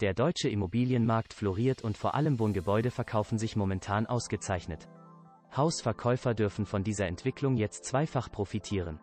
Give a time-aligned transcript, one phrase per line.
[0.00, 4.88] Der deutsche Immobilienmarkt floriert und vor allem Wohngebäude verkaufen sich momentan ausgezeichnet.
[5.56, 8.98] Hausverkäufer dürfen von dieser Entwicklung jetzt zweifach profitieren.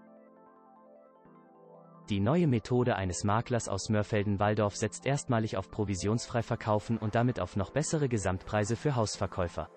[2.10, 7.56] Die neue Methode eines Maklers aus Mörfelden-Walldorf setzt erstmalig auf provisionsfrei verkaufen und damit auf
[7.56, 9.70] noch bessere Gesamtpreise für Hausverkäufer.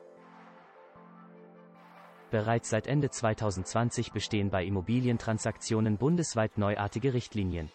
[2.32, 7.70] Bereits seit Ende 2020 bestehen bei Immobilientransaktionen bundesweit neuartige Richtlinien.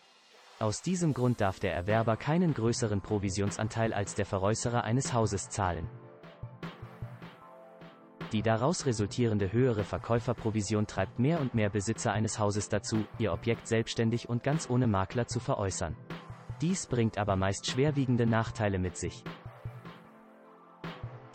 [0.59, 5.87] Aus diesem Grund darf der Erwerber keinen größeren Provisionsanteil als der Veräußerer eines Hauses zahlen.
[8.33, 13.67] Die daraus resultierende höhere Verkäuferprovision treibt mehr und mehr Besitzer eines Hauses dazu, ihr Objekt
[13.67, 15.95] selbstständig und ganz ohne Makler zu veräußern.
[16.59, 19.23] Dies bringt aber meist schwerwiegende Nachteile mit sich.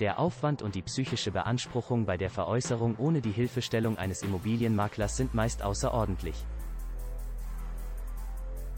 [0.00, 5.32] Der Aufwand und die psychische Beanspruchung bei der Veräußerung ohne die Hilfestellung eines Immobilienmaklers sind
[5.32, 6.44] meist außerordentlich.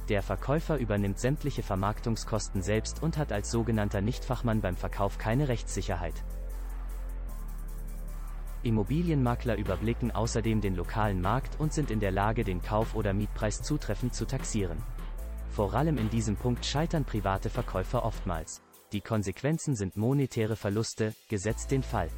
[0.08, 6.14] Der Verkäufer übernimmt sämtliche Vermarktungskosten selbst und hat als sogenannter Nichtfachmann beim Verkauf keine Rechtssicherheit.
[8.62, 13.62] Immobilienmakler überblicken außerdem den lokalen Markt und sind in der Lage, den Kauf- oder Mietpreis
[13.62, 14.78] zutreffend zu taxieren.
[15.50, 18.62] Vor allem in diesem Punkt scheitern private Verkäufer oftmals.
[18.92, 22.08] Die Konsequenzen sind monetäre Verluste, gesetzt den Fall,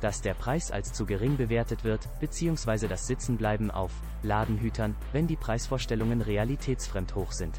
[0.00, 2.88] dass der Preis als zu gering bewertet wird, bzw.
[2.88, 7.58] das Sitzenbleiben auf Ladenhütern, wenn die Preisvorstellungen realitätsfremd hoch sind.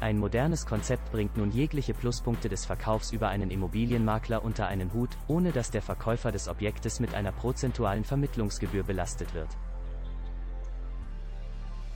[0.00, 5.10] Ein modernes Konzept bringt nun jegliche Pluspunkte des Verkaufs über einen Immobilienmakler unter einen Hut,
[5.28, 9.48] ohne dass der Verkäufer des Objektes mit einer prozentualen Vermittlungsgebühr belastet wird.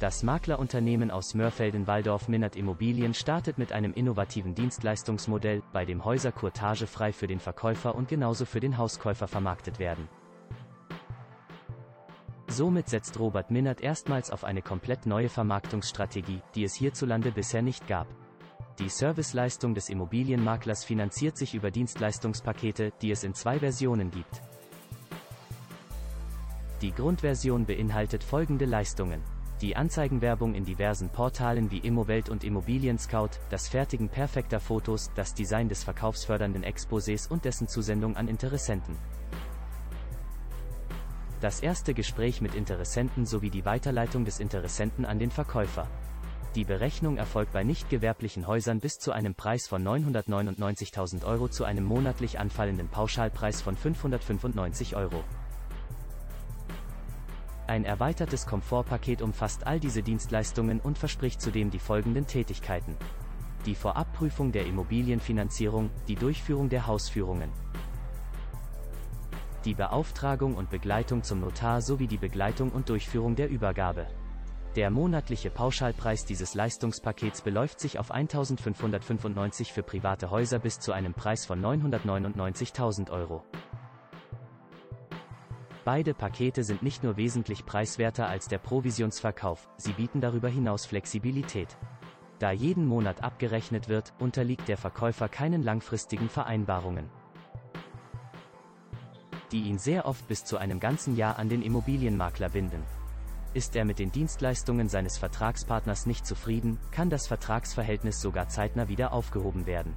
[0.04, 7.26] Das Maklerunternehmen aus Mörfelden-Walldorf-Minnert Immobilien startet mit einem innovativen Dienstleistungsmodell, bei dem Häuser courtagefrei für
[7.26, 10.06] den Verkäufer und genauso für den Hauskäufer vermarktet werden.
[12.48, 17.88] Somit setzt Robert Minnert erstmals auf eine komplett neue Vermarktungsstrategie, die es hierzulande bisher nicht
[17.88, 18.06] gab.
[18.80, 24.42] Die Serviceleistung des Immobilienmaklers finanziert sich über Dienstleistungspakete, die es in zwei Versionen gibt.
[26.82, 29.22] Die Grundversion beinhaltet folgende Leistungen
[29.64, 35.32] die Anzeigenwerbung in diversen Portalen wie Immowelt und Immobilien Scout, das Fertigen perfekter Fotos, das
[35.32, 38.94] Design des verkaufsfördernden Exposés und dessen Zusendung an Interessenten.
[41.40, 45.88] Das erste Gespräch mit Interessenten sowie die Weiterleitung des Interessenten an den Verkäufer.
[46.54, 51.64] Die Berechnung erfolgt bei nicht gewerblichen Häusern bis zu einem Preis von 999.000 Euro zu
[51.64, 55.24] einem monatlich anfallenden Pauschalpreis von 595 Euro.
[57.66, 62.96] Ein erweitertes Komfortpaket umfasst all diese Dienstleistungen und verspricht zudem die folgenden Tätigkeiten.
[63.64, 67.50] Die Vorabprüfung der Immobilienfinanzierung, die Durchführung der Hausführungen,
[69.64, 74.06] die Beauftragung und Begleitung zum Notar sowie die Begleitung und Durchführung der Übergabe.
[74.76, 81.14] Der monatliche Pauschalpreis dieses Leistungspakets beläuft sich auf 1595 für private Häuser bis zu einem
[81.14, 83.42] Preis von 999.000 Euro.
[85.84, 91.76] Beide Pakete sind nicht nur wesentlich preiswerter als der Provisionsverkauf, sie bieten darüber hinaus Flexibilität.
[92.38, 97.10] Da jeden Monat abgerechnet wird, unterliegt der Verkäufer keinen langfristigen Vereinbarungen,
[99.52, 102.82] die ihn sehr oft bis zu einem ganzen Jahr an den Immobilienmakler binden.
[103.52, 109.12] Ist er mit den Dienstleistungen seines Vertragspartners nicht zufrieden, kann das Vertragsverhältnis sogar zeitnah wieder
[109.12, 109.94] aufgehoben werden.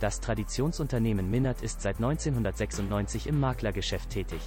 [0.00, 4.40] Das Traditionsunternehmen Minnert ist seit 1996 im Maklergeschäft tätig.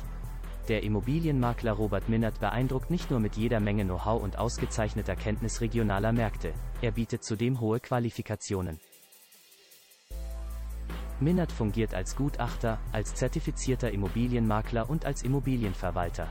[0.68, 6.12] Der Immobilienmakler Robert Minnert beeindruckt nicht nur mit jeder Menge Know-how und ausgezeichneter Kenntnis regionaler
[6.12, 8.80] Märkte, er bietet zudem hohe Qualifikationen.
[11.20, 16.30] Minnert fungiert als Gutachter, als zertifizierter Immobilienmakler und als Immobilienverwalter.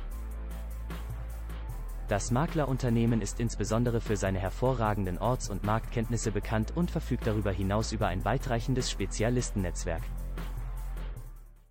[2.08, 7.92] Das Maklerunternehmen ist insbesondere für seine hervorragenden Orts- und Marktkenntnisse bekannt und verfügt darüber hinaus
[7.92, 10.02] über ein weitreichendes Spezialistennetzwerk.